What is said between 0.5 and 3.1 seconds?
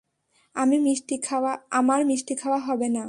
আমার মিষ্টি খাওয়া হবে না।